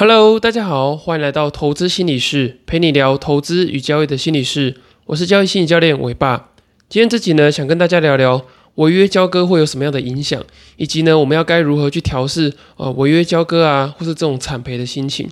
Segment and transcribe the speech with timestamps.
[0.00, 4.76] Hello，大家好，欢迎来到投资心理室，陪你聊投资与交易的心理室。
[5.06, 6.50] 我是交易心理教练伟爸。
[6.88, 10.40] 今天这集呢，想跟大家聊聊违约交割会有什么样的影响，
[10.76, 15.28] 以及呢，我们要该如何去调试呃违约交割啊，或是这种惨赔的心情。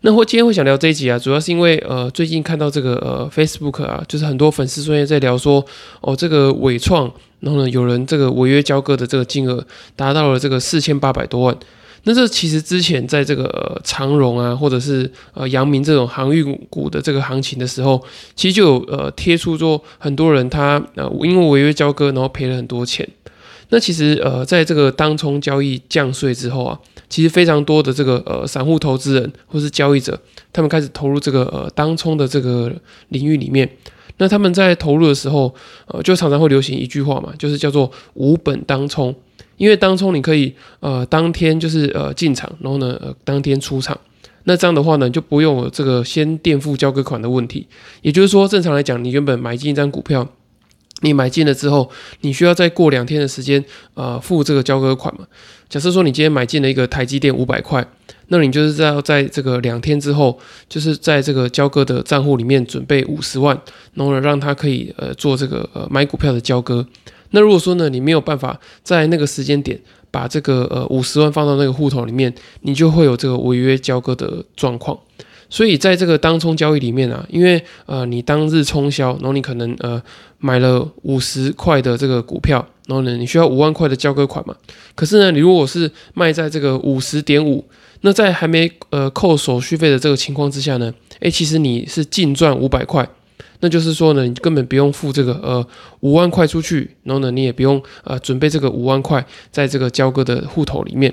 [0.00, 5.62] 那我今天会想聊这一集啊，主要是因为呃最近看到这个呃 Facebook 啊，就是很多粉丝专业在聊说
[6.00, 11.58] 哦这个伟创，然后呢有人这个违约交割的这个金额达到了这个四千八百多万。
[12.08, 18.00] 那这其实之前在这个长荣啊，或者是呃阳明这种航运股的这个行情的时候，
[18.36, 23.06] 其实就有呃贴出说很多人他呃因为违约交割，然后赔了很多钱。
[23.70, 26.78] 那其实呃在这个当冲交易降税之后啊，
[27.08, 30.16] 其实非常多的这个呃散户投资人或是交易者，
[30.52, 32.72] 他们开始投入这个呃当冲的这个
[33.08, 33.68] 领域里面。
[34.18, 35.52] 那他们在投入的时候，
[35.88, 39.12] 呃就常常会流行一句话嘛，就是叫做无本当冲。
[39.56, 43.98] 因为当冲你可以呃当天就是呃进场，然后呢呃当天出场，
[44.44, 47.66] 那这样的话呢就不用有这个先垫付交割款的问题。
[48.02, 50.28] 也就是说，正常来讲，你原本买进一张股票，
[51.02, 55.26] 你买进了之后，你需要再过两天的时间呃付这个交割款嘛。
[55.68, 57.84] 假设说你今天买进了一个台积电五百块，
[58.28, 60.38] 那你就是要在这个两天之后，
[60.68, 63.60] 就是在这个交割的账户里面准备五十万，
[63.94, 66.86] 然后呢让它可以呃做这个呃买股票的交割。
[67.36, 69.78] 那如果说呢，你没有办法在那个时间点
[70.10, 74.98] 把这个呃五十万放到那个户头里面，你就会有这个违约交割的状况。
[75.50, 80.02] 所以在这个当冲交易里面啊，因为呃你当日冲销，然后你可能呃
[80.38, 84.56] 买了五十块的这个股票，然后呢你需要五万块的交割款嘛。
[84.94, 87.62] 可是呢，你如果是卖在这个五十点五，
[88.00, 90.90] 那在还没呃扣手续费的这个情况之下呢，
[91.20, 93.06] 诶，其实你是净赚五百块。
[93.66, 95.66] 那就是说呢，你根本不用付这个呃
[95.98, 101.12] 五万块出去，然后呢，你也不用呃准备这个五万块在这个交割的户头里面。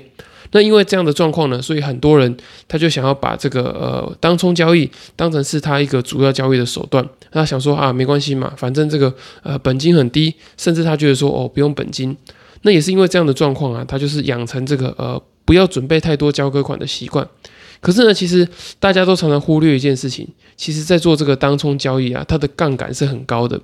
[0.52, 2.36] 那因为这样的状况呢，所以很多人
[2.68, 7.04] 他就想要把这个呃当冲交易当成是他一个主要交易的手段。
[7.32, 12.16] 他想说啊，没关系嘛，反正这个呃本金很低，甚至他觉得说哦不用本金。
[12.62, 17.26] 那也是因为这样的状况啊，他就是养成这个呃不要准备太多交割款的习惯。
[17.84, 18.48] 可是呢，其实
[18.80, 23.60] 大家都常常忽略一件事情，其实，在做这个当冲交易啊，它的杠杆是很高的。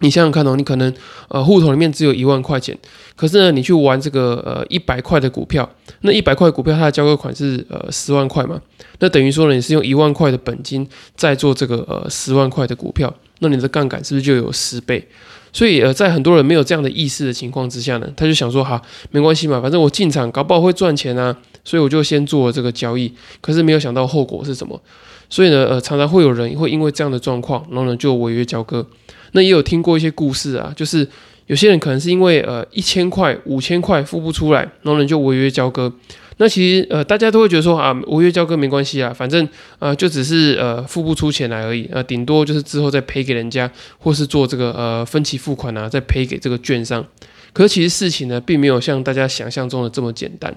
[0.00, 0.92] 你想想看哦，你可能
[1.28, 2.76] 呃户头里面只有一万块钱，
[3.14, 5.70] 可是呢，你去玩这个呃一百块的股票，
[6.00, 8.60] 那一百块股票它的交割款是呃十万块嘛，
[8.98, 15.06] 那等于说呢，你是用一万块的本金在做这个呃十万块的股票，那你的杠杆是不是就有十倍？
[15.52, 18.80] 所以呃，在很多人没有这样的意识的情况之下呢，他就想说哈，
[19.10, 21.36] 没关系嘛，反正我进场搞不好会赚钱啊。
[21.64, 24.80] 所以我就先做了这个交易，可是没有想到后果是什么。
[25.28, 28.86] 所以呢，呃，常常会有人会因为这样的状况，然后呢就违约交割。
[29.32, 31.08] 那也有听过一些故事啊，就是
[31.46, 35.92] 有些人可能是因为呃一千块、五千块付不出来，然后呢就违约交割。
[36.38, 39.48] 那其实呃大家都会觉得说啊，违约交割没关系啊，反正
[39.78, 47.04] 呃就只是呃付不出钱来而已，呃顶多就是之后再赔给人家，或是做这个呃分期付款啊，再赔给这个券商。
[47.52, 50.54] 可是其实事情呢，并没有像大家想象中的这么简单。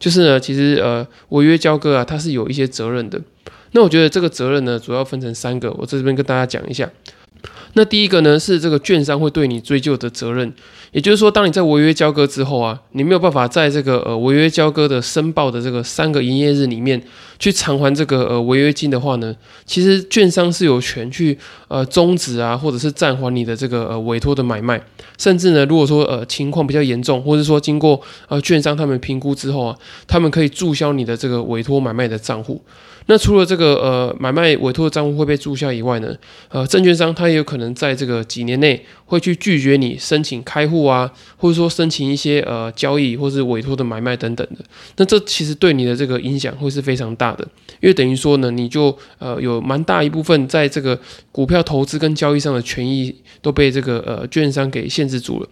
[0.00, 3.20] 就是呢，其实呃，违约交割啊，它是有一些责任的。
[3.72, 6.90] 那我觉得这个责任呢，主要分成三个，我在这边跟大家讲一下。
[7.74, 10.52] 那第一个呢，是这个券商会对你追究的责任。
[10.92, 17.00] 也就是说，当你在违约交割之后啊，你没有办法在这个呃违约交割的申报的这个三个营业日里面
[17.38, 19.34] 去偿还这个呃违约金的话呢，
[19.64, 24.82] 其实券商是有权去呃终止啊，或者是暂缓你的这个呃委托的买卖。
[25.16, 29.76] 甚至呢，如果说呃情况比较严重，或者说经过呃券商他们评估之后啊，
[30.08, 32.60] 他们可以注销你的这个委托买卖的账户。
[33.06, 36.14] 那除了这个呃买卖委托的账户会被注销以外呢，
[36.48, 44.64] 呃证券商他也有可能在这个几年内会去拒绝你申请开户啊，或者说申请一些呃交易或是委托的买卖等等的。
[44.96, 47.44] 那这其实对你的这个影响会是非常大的，
[47.80, 50.98] 因为等于说呢，你就呃有蛮大一部分在这个
[51.32, 55.48] 股票投资跟交易上的权益都被这个呃券商给限制住了。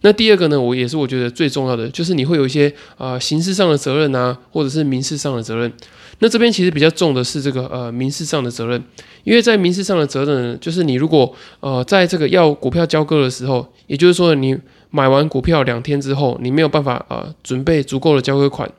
[0.00, 5.72] 那第二个呢，我也是我觉得最重要的，就是你会有一些呃刑事上的责任啊，或者是民事上的责任。
[6.20, 8.82] 那这边其实比较重的是这个呃民事上的责任，
[9.24, 14.56] 因为在民事上的责任，就是你如果呃在这个要股票交割的时候，也就是说你
[14.90, 18.70] 买完股票两天之后，你没有办法呃准备足够的交割款，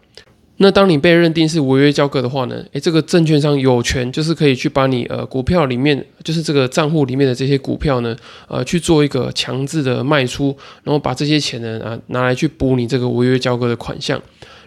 [0.57, 8.15] 那当你被认定是违约交割的话呢，诶，这个证券商有权就是可以去把你呃股票里面就是这个账户里面的这些股票呢，
[8.47, 14.21] 呃去做一个强制的卖出，然后把这些钱呢啊拿来去补你这个违约交割的款项。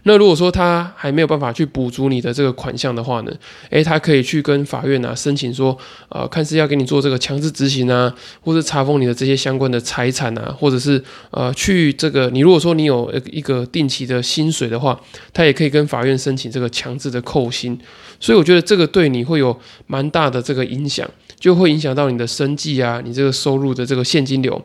[0.04, 3.32] 那如果说他还没有办法去补足你的这个款项的话呢，
[3.70, 5.76] 诶，他可以去跟法院啊申请说，
[6.08, 14.98] 呃，看是要给你做这个强制执行啊，或者查封你的这些相关的财产啊，或者是呃去这个你如果说你有一个定期的薪水的话，
[15.32, 17.78] 他也可以跟法院申请这个强制的扣薪。
[18.20, 19.56] 所以我觉得这个对你会有
[19.86, 21.08] 蛮大的这个影响，
[21.38, 24.60] 就会影响到你的生计啊，你这个收入的这个现金流。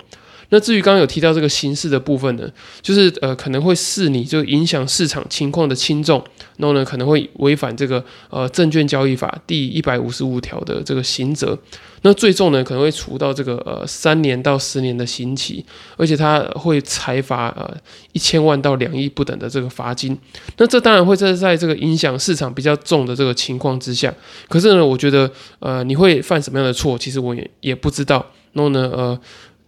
[0.53, 2.47] 那至于刚刚有提到这个刑事的部分呢，
[2.83, 6.23] 就是呃可能会视你就影响市场情况的轻重，
[6.57, 11.57] 然后呢可能会违反这个呃证券交易法第一百五十五条的这个刑责。
[12.03, 15.65] 那最重呢可能会处到这个呃三年到十年的刑期，
[15.97, 17.75] 而且他会裁罚呃
[18.11, 20.15] 一千万到两亿不等的这个罚金。
[20.57, 24.13] 那这当然会在在这个影响市场比较重的这个情况之下，
[24.47, 28.23] 可是呢我觉得呃你会犯什么样的错，其实我也也不知道。
[28.51, 29.19] 然后呢呃。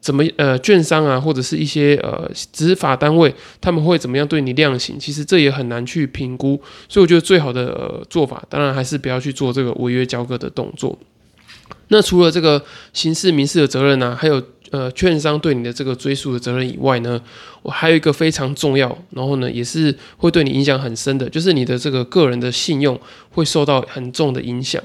[0.05, 4.99] 怎么呃，券商啊，或者是一些呃执法单位，他们会怎么样对你量刑？
[4.99, 10.95] 其实这也很难去评估，所以我觉得最好的呃做法，当然还是不要去做这个违约交割的动作。
[11.87, 12.63] 那除了这个
[12.93, 17.19] 刑事、民事的责任呢，还有呃券商对你的这个追诉的责任以外呢，
[17.63, 22.99] 我还有一个非常重要，然后呢也是会对你影响很深的，就是你的这个个人的信用
[23.31, 24.79] 会受到很重的影响。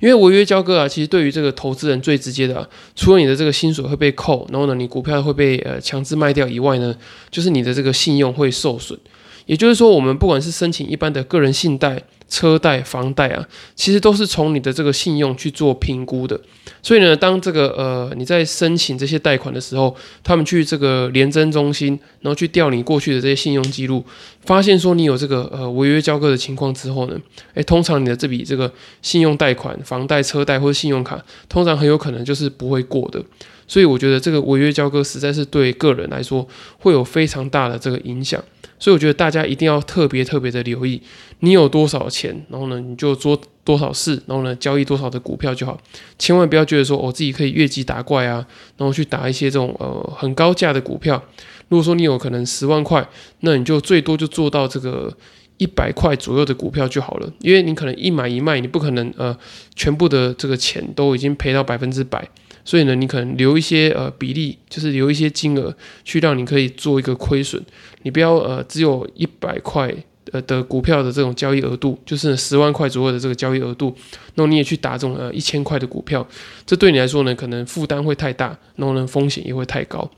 [0.00, 6.94] 因为违约交割啊，其实对于这个投资人最直接的，除了你的这个薪水会被扣，然后呢，你股票会被呃强制卖掉以外呢，
[7.30, 8.98] 就是你的这个信用会受损。
[9.46, 12.02] 也就是说，我们不管是申请一般的个人信贷。
[12.30, 16.40] 车贷、房贷啊，其实都是从你的这个信用去做评估的。
[16.80, 24.02] 所以呢，当这个呃你在申请这些贷款的时候，他们去这个联征中心，然后去调你过去的这些信用记录，
[24.46, 27.20] 发现说你有这个呃违约交割的情况之后呢，
[27.54, 28.72] 诶，通常你的这笔这个
[29.02, 33.20] 信用贷款、房贷、车贷或者信用卡，通常很有可能就是不会过的。
[33.66, 36.46] 所以我觉得这个违约交割实在是对个人来说
[36.78, 38.42] 会有非常大的这个影响。
[38.80, 41.00] 所以我觉得大家一定要特别特别的留意，
[41.40, 45.78] 你有多少钱，然后呢你就做多少事，然后呢交易多少的股票就好，
[46.18, 48.44] 千万不要觉得说我自己可以越级打怪啊，
[48.78, 51.22] 然后去打一些这种呃很高价的股票。
[51.68, 53.06] 如果说你有可能十万块，
[53.40, 55.14] 那你就最多就做到这个
[55.58, 59.36] 一百块左右的股票就好了，因为你可能一买一卖，你不可能呃
[59.76, 62.26] 全部的这个钱都已经赔到百分之百。
[62.62, 65.74] 所以呢，你可能留一些呃比例，就是留一些金额，
[66.04, 67.60] 去让你可以做一个亏损。
[68.02, 69.94] 你不要呃只有一百块
[70.32, 73.94] 呃的股票的这种交易额度，就是十万块左右的这个交易额度，
[74.34, 76.26] 那你也去打这种呃一千块的股票，
[76.64, 80.10] 这对你来说呢，可能负担会太大，然后呢风险也会太高。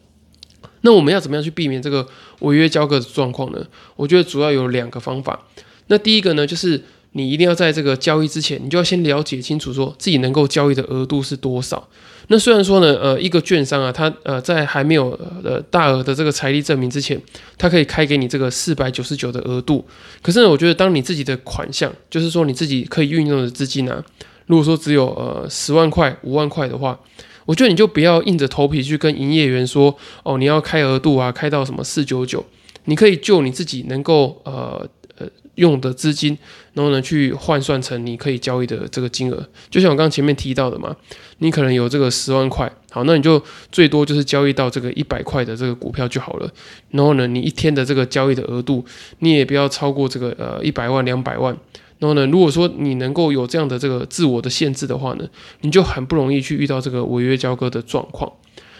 [0.82, 2.06] 那我们要怎么样去避免这个
[2.40, 3.66] 违约交割的状况呢？
[3.96, 5.40] 我觉得主要有两个方法。
[5.86, 6.82] 那第一个呢，就是。
[7.12, 11.86] 你一定要在这个交易之前，你就要先了解清楚，说自己能够交易的额度是多少。
[12.28, 15.10] 那虽然说呢，呃，一个券商啊，他呃在还没有
[15.44, 17.20] 呃大额的这个财力证明之前，
[17.58, 19.84] 他可以开给你这个四百九十九的额度。
[20.22, 24.02] 可是呢，我觉得当你自己的款项，就是说你自己可以运用的资金呢，
[24.46, 26.98] 如果说只有呃十万块、五万块的话，
[27.44, 32.42] 我觉得你就不要硬着头皮去跟营业员说，哦，你要开额度啊，开到什么四九九，
[32.84, 34.88] 你可以就你自己能够呃。
[35.56, 36.36] 用的资金，
[36.72, 39.46] 然后呢，去换算成你可以交易的这个金额。
[39.68, 40.96] 就像我刚前面提到的嘛，
[41.38, 46.50] 你可能有这个十万块，好，那你就最多就是交易到这个一百块的这个股票就好了。
[46.90, 48.82] 然后呢，你一天的这个交易的额度，
[49.18, 51.54] 你也不要超过这个呃一百万、两百万。
[51.98, 55.28] 然后呢，如果说你能够有这样的这个自我的限制的话呢，
[55.60, 58.32] 你就很不容易去遇到这个违约交割的状况。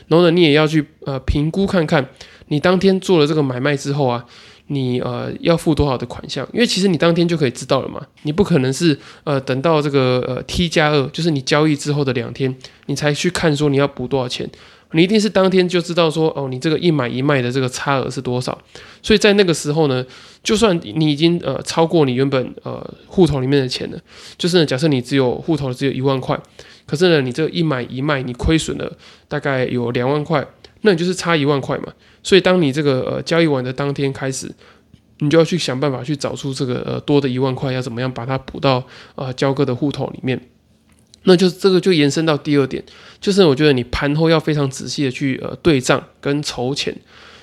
[0.09, 2.09] 然后呢，你也要去呃评估看看，
[2.49, 4.25] 你当天做了这个买卖之后啊。
[4.73, 6.47] 你呃要付多少的款项？
[6.53, 14.49] 因为其实你当天就可以知道了嘛，你不可能是呃等到这个呃 T 加二，就是你交易之后的两天，你才去看说你要补多少钱，
[14.93, 18.57] 你一定是当天就知道说哦，你这个一买一卖的这个差额是多少。
[19.03, 20.05] 所以在那个时候呢，
[20.43, 23.99] 就算你已经呃超过你原本呃户头里面的钱了，
[24.39, 26.39] 就是假设你只有户头只有一万块，
[26.87, 28.93] 可是呢你这一买一卖你亏损了
[29.29, 30.47] 大概有两万块，
[30.83, 31.93] 那你就是差一万块嘛。
[32.23, 34.49] 所以，当你这个呃交易完的当天开始，
[35.19, 38.85] 你就要去想办法去找出这个呃多的一万块要怎么样把它补到
[39.15, 40.41] 呃交割的户头里面。
[41.25, 42.83] 那就这个就延伸到第二点，
[43.21, 46.93] 就是我觉得你盘后要非常仔细的去呃对账跟筹钱，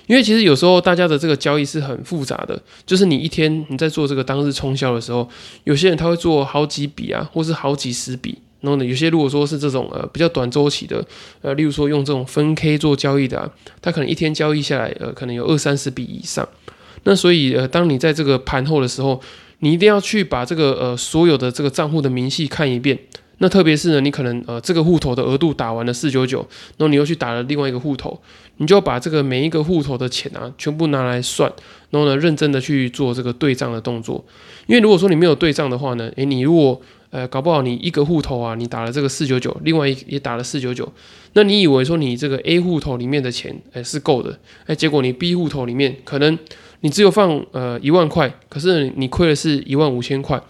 [0.08, 5.30] 因为其实有时候大家的这个交易是很复杂的，就是你一天你在做这个当日冲销的时候，
[5.64, 8.40] 有些人他会做好几笔啊，或是好几十笔。
[8.62, 11.06] 然后呢，有些如果说是这种呃比较短周期的，
[11.42, 13.50] 呃，例如说用这种分 K 做交易的，啊，
[13.82, 16.48] 它可能一天交易下来，呃，可能有二三十笔以上。
[17.04, 19.22] 那所以呃，当你在这个盘后的时候，
[19.60, 23.00] 你一定要去把这个呃所有的这个账户的明细看一遍，
[23.38, 26.40] 那特别是呢，你可能呃这个户头的额度打完了四九九，
[26.76, 28.20] 然后你又去打了另外一个户头，
[28.58, 31.50] 你就要把这个每一个户头的钱啊全部拿来算，
[31.90, 34.24] 然后呢认真的去做这个对账的动作。
[34.68, 36.80] 因为如果说你没有对账的话呢，诶，你如果
[37.12, 40.92] 呃搞不好你一个户头啊，你打了这个四九九，另外一也打了四九九，
[41.34, 46.38] 那你以为说你这个 A 户头里面的钱诶是够的，诶，结果你 B 户头里面可能
[46.82, 50.42] 你只有放呃一万块，可是你亏的是一万五千块。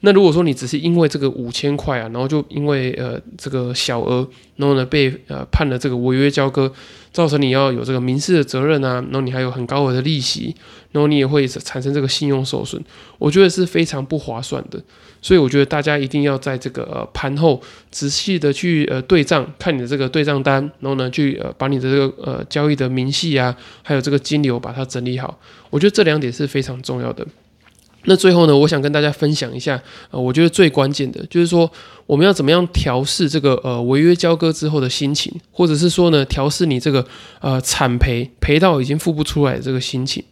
[0.00, 6.72] 那如果说你只是因为这个五千块啊，然后就因为呃这个小额，然后呢被呃判了这个违约交割，
[7.10, 10.54] 造成你要有这个民事的责任啊，然后你还有很高额的利息，
[10.92, 12.80] 然后你也会产生这个信用受损，
[13.18, 14.80] 我觉得是非常不划算的。
[15.20, 17.60] 所以我觉得大家一定要在这个呃盘后
[17.90, 25.38] 仔细的去呃对账，看你的这个对账单，然后呢去呃把你的这个呃交易的明细啊，还有这个金流把它整理好，
[25.70, 27.26] 我觉得这两点是非常重要的。
[28.04, 31.70] 那最后呢，我想跟大家分享一下，呃，我觉得最关键的就是说，
[32.06, 37.04] 我们要怎么样调试这个呃违约交割之后的心情，或者是说呢，调试你这个
[37.40, 40.22] 呃惨赔赔到已经付不出来的这个心情。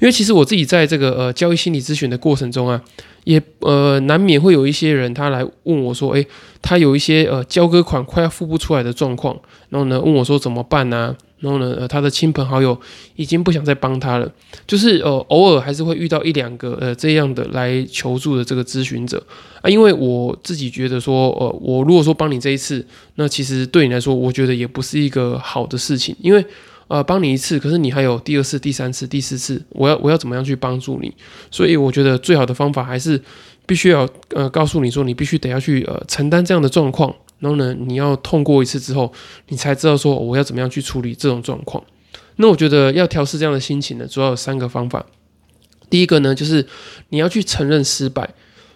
[0.00, 2.82] 因为其实我自己在这个呃交易心理咨询的过程中啊，
[3.24, 6.26] 也呃难免会有一些人他来问我说，诶，
[6.60, 9.38] 他有一些呃交割款快要付不出来的状况，
[9.68, 11.14] 然后呢问我说怎么办呢？
[11.40, 12.78] 然后呢，呃，他的亲朋好友
[13.16, 14.30] 已经不想再帮他了，
[14.66, 19.22] 就是呃，偶尔还是会遇到一两个呃这样的来求助的这个咨询者
[19.62, 19.70] 啊。
[19.70, 26.44] 因为我自己觉得说，呃，我如果说帮你这一次，那其实对你来说，我觉得也不是一个好的事情，因为
[26.90, 31.14] 呃，帮你一次，可是你还有第二次、第三次、第四次，我要我要怎么样去帮助你？
[31.48, 33.22] 所以我觉得最好的方法还是
[33.64, 37.14] 必须要呃告诉你说，你必须得要去呃承担这样的状况。
[37.38, 39.12] 然后呢，你要痛过一次之后，
[39.50, 41.80] 你才知道说我要怎么样去处理这种状况。
[42.36, 45.06] 那我觉得要调试这样的心情呢，主要有三个方法。
[45.88, 46.66] 第一个呢，就是
[47.10, 48.28] 你要去承认失败，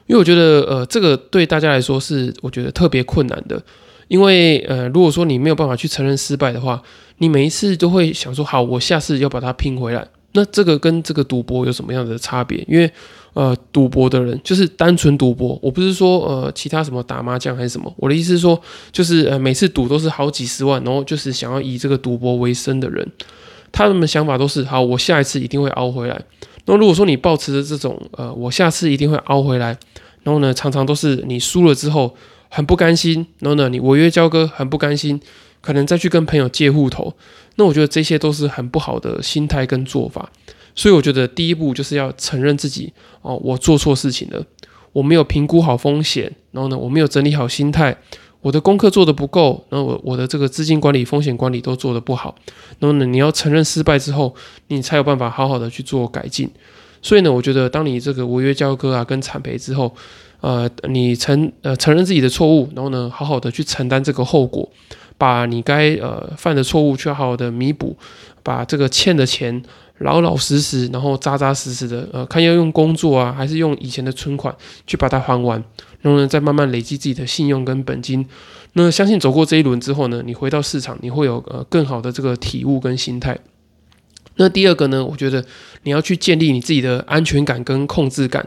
[0.07, 3.61] 因为我觉得呃，这个对大家来说是我觉得特别困难的。
[4.09, 6.83] 因为呃，如果说你没有办法去承认失败的话，
[7.19, 10.07] 你每一次都会想说，好，我下次要把它拼回来。
[10.33, 12.65] 那这个跟这个赌博有什么样的差别？
[12.69, 12.91] 因为
[13.35, 18.61] 呃，赌博的人就是单纯赌博，我不是说呃其他什么打麻将还是什么，我的意思是说，
[18.93, 23.09] 就是呃每次赌都是好几十万，然后就是想要以这个赌博为生的人，
[23.73, 26.21] 他们的想法都是好，我下一次一定会熬回来。
[26.67, 29.77] 那如果说你抱持着这种呃我下次一定会熬回来，
[30.23, 32.15] 然后呢常常都是你输了之后
[32.55, 35.21] 很不甘心，然后呢你违约交割很不甘心，
[35.61, 37.13] 可能再去跟朋友借户头，
[37.57, 40.31] 那我觉得这些都是很不好的心态跟做法。
[40.77, 42.93] 所以我觉得第一步就是要承认自己
[43.23, 44.41] 哦，我做错事情了，
[44.93, 47.97] 我没有评估好风险，然后呢，我没有整理好心态，
[48.41, 52.37] 我的功课做得不够，然后我我的这个资金管理、风险管理都做得不好，
[52.79, 54.33] 然后呢，你要承认失败之后，
[54.69, 56.49] 你才有办法好好的去做改进。
[57.03, 59.95] 所以呢，我觉得当你这个违约交割啊跟惨赔之后，
[60.45, 64.69] 呃，你承呃承认自己的错误，然后呢，好好的去承担这个后果，
[65.17, 67.97] 把你该呃犯的错误去好好的弥补，
[68.43, 69.63] 把这个欠的钱。
[69.99, 74.53] 老老实实，然后扎扎实实的，呃，看要用工作啊，还是用以前的存款
[74.89, 75.63] 去把它还完，
[76.01, 78.27] 然后呢，再慢慢累积自己的信用跟本金。
[78.73, 83.39] 那相信走过这一轮之后呢，你回到市场，你会有呃更好的这个体悟跟心态。
[84.35, 85.45] 那第二个呢，我觉得
[85.85, 88.45] 你要去建立你自己的安全感跟控制感，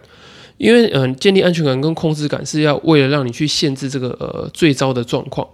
[0.58, 5.48] 因为嗯，建立安全感跟控制感是要为了让你去限制这个呃最糟的状况。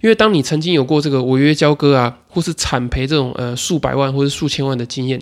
[0.00, 5.18] 因为当你曾经有过这个违约交割啊，或是惨赔这种呃数百万或者数千万的经验，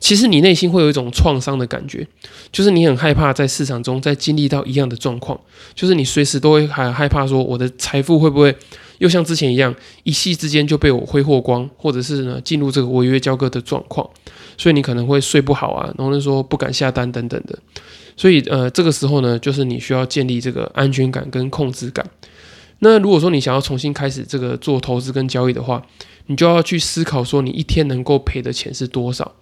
[0.00, 2.04] 其实你内心会有一种创伤的感觉，
[2.50, 5.38] 就是你很害怕在市场中再经历到一样的状况，
[5.76, 8.52] 就是你随时都会很害怕说我的财富会不会
[8.98, 9.72] 又像之前一样
[10.02, 14.08] 一夕之间就被我挥霍光，或者是呢进入这个违约交割的状况，
[14.58, 17.56] 所以你可能会睡不好啊，然后说不敢下单等等的，
[18.16, 22.04] 所以呃这个时候呢，就是你需要建立这个安全感跟控制感。
[22.80, 25.82] 那如果说你想要重新开始这个做投资跟交易的话，
[26.26, 29.32] 你就要去思考说你一天能够赔的钱是多少，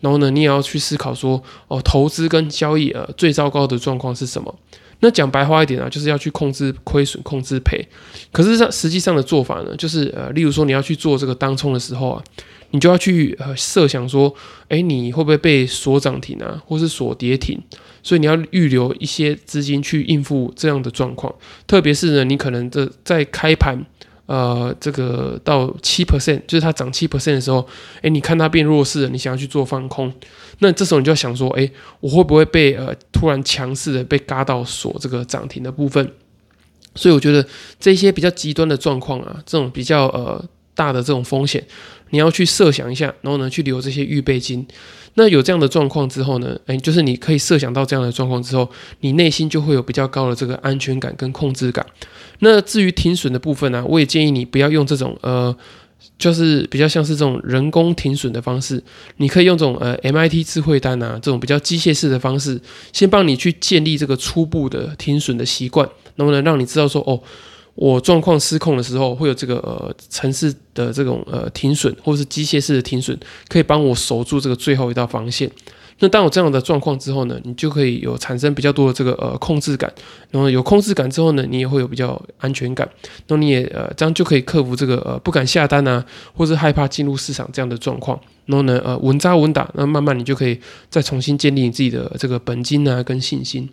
[0.00, 4.54] 然后呢，你也要去思考说哦，投资跟交易呃最糟糕的状况是什么？
[5.00, 7.86] 那讲白话一点啊，就是要去控制亏损、控制赔。
[8.32, 12.24] 可是上实际上的做法呢，就是呃，例如说你要去做这个当冲的时候啊，
[12.72, 14.34] 你就要去呃设想说，
[14.68, 17.60] 哎，你会不会被锁涨停啊，或是锁跌停？
[18.02, 21.34] 所以你要预留一些资金去应付这样的状况，
[21.66, 23.84] 特别是呢，你可能这在开盘，
[24.28, 27.66] 呃，这个到七 percent，就是它涨七 percent 的时候，
[28.02, 30.12] 诶，你看它变弱势了，你想要去做放空，
[30.58, 36.12] 那这时候你就要想说，诶，我会不会被呃突然强势的被嘎到锁这个涨停的部分？
[36.94, 37.46] 所以我觉得
[37.80, 40.44] 这些比较极端的状况啊，这种比较呃
[40.74, 41.66] 大的这种风险，
[42.10, 44.66] 你要去设想一下，然后呢，去留这些预备金。
[45.14, 46.56] 那有这样的状况之后呢？
[46.66, 48.70] 诶，就是你可以设想到这样的状况之后，
[49.00, 51.84] 你内心就会有比较高的这个安全感跟控制感。
[52.40, 55.56] 那至于停损的部分呢，我也建议你不要用这种呃。
[56.16, 58.82] 就是比较像是这种人工停损的方式，
[59.16, 62.60] 你可以用这种呃 MIT 智慧单啊这种比较机械式的方式，
[62.92, 67.20] 先帮你去建立这个初步的停损的习惯，能不能让你知道说哦，
[67.74, 73.16] 我状况失控的时候会有这个呃城市的这种呃停损，或是机械式的停损，
[73.48, 75.50] 可以帮我守住这个最后一道防线。
[76.00, 79.92] 那当有这样的状况之后呢，你就可以有产生比较多的这个呃控制感，
[80.30, 82.88] 然后有控制感之后呢，你也会有比较安全感，
[83.26, 93.68] 那你也呃这样就可以克服这个呃不敢下单啊，或是害怕进入市场这样的状况，然后呢呃稳扎稳打，那慢慢你就可以再重新建立你自己的这个本金啊跟信心。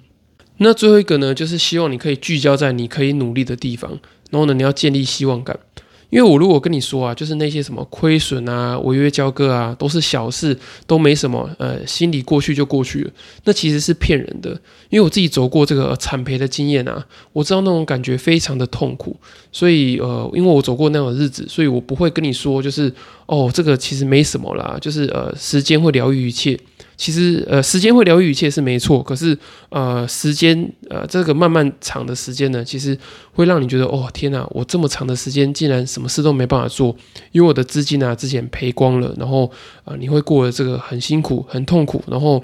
[0.58, 3.92] 那最后一个呢，就是希望你可以聚焦在你可以努力的地方，
[4.32, 5.60] 然后呢你要建立希望感。
[6.10, 10.58] 因为我如果跟你说啊，就是那些什么亏损啊、违约交割啊，都是小事，
[10.88, 13.12] 都没什么，呃，心里过去就过去了，
[13.44, 14.52] 那其实是骗人的。
[14.90, 19.16] 因为我自己走过这个惨赔的经验啊，我知道那种感觉非常的痛苦，
[19.52, 22.92] 所以呃，因为我走过那种日子，所以我不会跟你说，就是
[23.26, 26.58] 哦，这个其实没什么啦，就是呃，时间会疗愈一切。
[26.98, 29.38] 其实，呃，时间会疗愈一切是没错，可是，
[29.70, 32.98] 呃，时间，呃，这个漫漫长的时间呢，其实
[33.34, 36.96] 会让你觉得，哦，天哪，我这么长的时间竟然什么事都没办法做，
[37.32, 39.52] 因为我的资金啊之前赔光了，然后，
[39.84, 42.44] 呃，你会过得这个很辛苦、很痛苦，然后。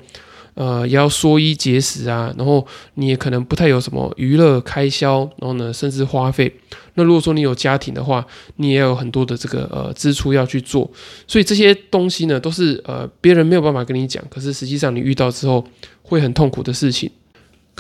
[0.54, 2.66] 呃，也要缩衣节食啊，然后
[2.96, 6.54] 你也可能不太有什么娱乐开销，然后呢，甚至花费。
[6.96, 8.26] 那如果说你有家庭的话，
[8.58, 10.90] 你也有很多的这个呃支出要去做，
[11.26, 15.66] 所以这些东西呢，都是呃别人没有办法跟你讲，可是实际上你遇到之后
[16.02, 17.10] 会很痛苦的事情。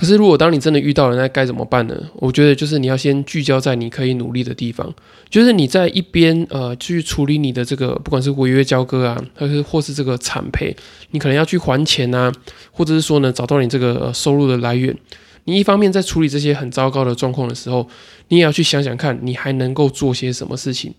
[0.01, 1.95] 可是，如果当你真的遇到了，那该怎么办呢？
[2.15, 4.91] 我觉得就是你要先聚焦在你可以努力的地方，
[5.29, 10.75] 就是你在一边呃去处理你的这个不管是违约交割啊，还是或是这个惨赔，
[11.11, 12.33] 你可能要去还钱啊，
[12.71, 14.97] 或者是说呢找到你这个收入的来源。
[15.43, 17.87] 你一方面在处理这些很糟糕的状况的时候，
[18.29, 20.91] 你也要去想想看你还能够做些什么事情，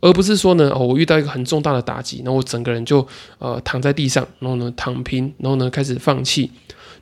[0.00, 3.06] 而不是说呢哦我遇到一个很重大的打击，然后我整个人就
[3.40, 6.50] 呃躺在地上，然后呢躺平，然后呢开始放弃。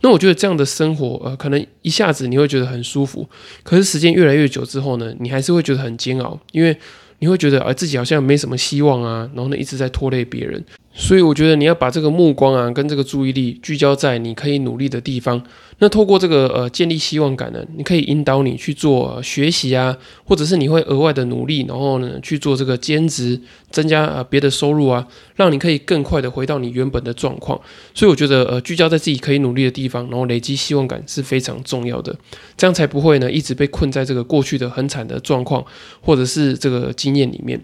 [0.00, 3.29] 那我觉得这样的生活，呃，可能一下子你会觉得很舒服，
[3.62, 6.76] 可是时间越来越久之后呢，你还是会觉得很煎熬，因为
[7.19, 10.62] 你会觉得，呃，自己好像没什么希望啊，然后呢，一直在拖累别人。
[10.99, 15.41] 所以我觉得你要把这个目光啊，跟这个注意力聚焦在你可以努力的地方。
[15.79, 23.39] 那透过这个呃建立希望感呢，你可以引导你去做学习啊，或者是你会额外的努力，然后呢去做这个兼职，
[23.71, 27.61] 增加呃别的收入啊，让你可以更快的回到你原本的状况。
[27.93, 32.17] 所以我觉得呃聚焦在自己可以努力的地方，然后累积希望感是非常重要的，
[32.56, 35.63] 这样才不会呢一直被困在这个过去的很惨的状况，
[36.00, 37.61] 或者是这个经验里面。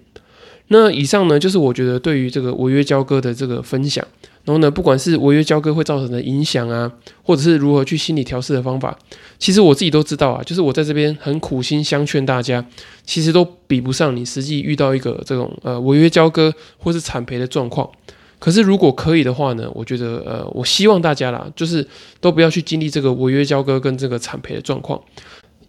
[0.73, 4.03] 那以上呢，就是我觉得对于这个违约交割的这个分享。
[4.45, 6.91] 然后呢，不管是违约交割会造成的影响啊，
[7.23, 8.99] 或者是如何去心理调试的方法，
[9.39, 10.43] 其实我自己都知道啊。
[10.43, 12.65] 就是我在这边很苦心相劝大家，
[13.05, 17.89] 其实都比不上你实际遇到一个这种呃违约交割或是惨赔的状况。
[18.41, 21.87] 可是如果可以的话呢，我觉得呃，我希望大家啦，就是
[22.21, 25.01] 都不要去经历这个违约交割跟这个惨赔的状况，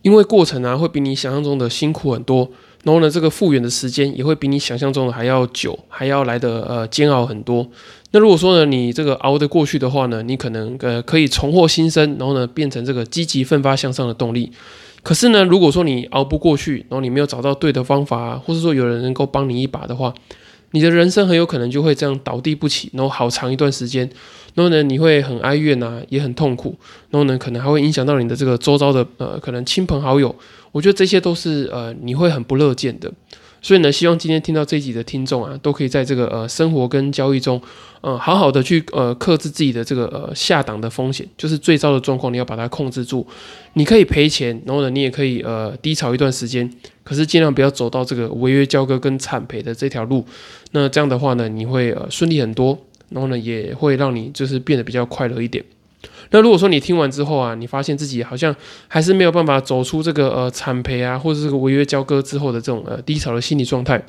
[0.01, 2.49] 因为过程啊会比你想象中的辛苦很多。
[2.83, 7.65] 然后呢，这个复原的时间也会比你想象中的还要久，还要来的呃煎熬很多。
[8.11, 14.51] 那如果说呢，你这个熬得过去的话呢，你可能呃可以重获新生，然后呢变成这个积极奋发向上的动力。
[15.01, 20.13] 可是呢，如果说你熬不过去，然后你没有找到对的方法，或者说有人能够帮你一把的话，
[20.73, 24.07] 你的人生很有可能就会这样倒地不起，然后好长一段时间。
[24.55, 26.75] 然后呢，你会很哀怨呐，也很痛苦。
[27.09, 30.35] 然后呢，可能还会影响到你的这个周遭的呃，可能亲朋好友。
[30.71, 33.11] 我觉得这些都是呃，你会很不乐见的。
[33.61, 37.59] 所以呢，希望今天听到这一集的听众啊，都可以在这个呃生活跟交易中，
[38.01, 43.25] 呃，好好的去呃克制自己的这个呃下档的风险，就是最糟的状况，你要把它控制住。
[43.73, 46.69] 你可以赔钱，然后呢，你也可以呃低潮一段时间，
[47.03, 50.25] 可是尽量不要走到这个违约交割跟惨赔的这条路。
[50.71, 52.77] 那这样的话呢，你会呃顺利很多。
[53.09, 55.63] 然后呢，也会让你就是变得比较快乐一点。
[56.31, 58.55] 那如果说你听完之后啊，你发现自己好像
[58.87, 64.03] 还是没有办法走出这个呃惨赔啊，或者这个违约交割之后的这种呃低潮的心理状态。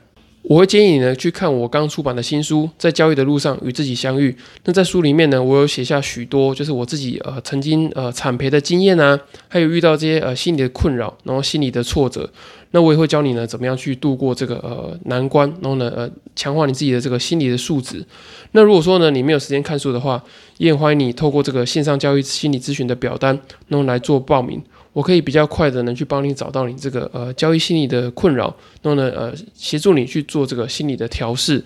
[0.47, 4.31] 我会建议你呢去看我刚出版的新书《在交易的路上与自己相遇》。
[4.65, 12.31] 那在书里面呢，我有写下许多就是我自己呃曾经呃惨赔的经验啊，还有遇到这些呃心理的困扰，然后心理的挫折。
[12.73, 18.05] 那我也会教你呢怎么样去度过这个呃难关，然后呢呃强化你自己的这个心理的素质。
[18.53, 20.23] 那如果说呢你没有时间看书的话，
[20.59, 24.63] 也欢迎你透过这个线上交易心理咨询的表单，然后来做报名。
[24.95, 28.45] 我可以比较快的能去帮你找到你这个呃交易心理的困扰，
[28.81, 31.63] 然后呢呃协助你去做这个心理的调试。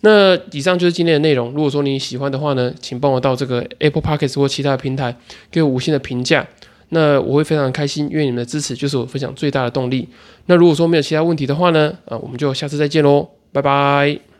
[0.00, 1.52] 那以上就是今天的内容。
[1.52, 5.16] 如果说你喜欢的话呢，请帮我到这个 Apple Podcast 或其他的平台
[5.50, 6.46] 给我五星的评价。
[6.90, 10.06] 那我会非常开心，因为你们的支持就是我分享最大的动力。
[10.46, 14.33] 那如果说没有其他问题的话呢，啊，我们就下次再见喽，拜拜。